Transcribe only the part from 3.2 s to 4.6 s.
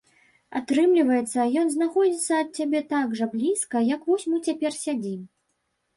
блізка, як вось мы